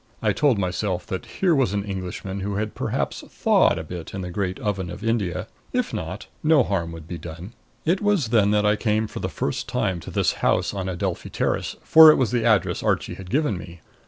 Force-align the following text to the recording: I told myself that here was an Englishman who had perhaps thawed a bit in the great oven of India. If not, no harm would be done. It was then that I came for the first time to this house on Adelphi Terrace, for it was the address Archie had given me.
I 0.19 0.33
told 0.33 0.57
myself 0.57 1.05
that 1.05 1.27
here 1.27 1.53
was 1.53 1.73
an 1.73 1.83
Englishman 1.83 2.39
who 2.39 2.55
had 2.55 2.73
perhaps 2.73 3.21
thawed 3.21 3.77
a 3.77 3.83
bit 3.83 4.15
in 4.15 4.21
the 4.21 4.31
great 4.31 4.57
oven 4.57 4.89
of 4.89 5.03
India. 5.03 5.45
If 5.73 5.93
not, 5.93 6.25
no 6.41 6.63
harm 6.63 6.91
would 6.91 7.07
be 7.07 7.19
done. 7.19 7.53
It 7.85 8.01
was 8.01 8.29
then 8.29 8.49
that 8.49 8.65
I 8.65 8.75
came 8.75 9.05
for 9.05 9.19
the 9.19 9.29
first 9.29 9.69
time 9.69 9.99
to 9.99 10.09
this 10.09 10.31
house 10.41 10.73
on 10.73 10.89
Adelphi 10.89 11.29
Terrace, 11.29 11.75
for 11.83 12.09
it 12.09 12.15
was 12.15 12.31
the 12.31 12.45
address 12.45 12.81
Archie 12.81 13.13
had 13.13 13.29
given 13.29 13.59
me. 13.59 13.81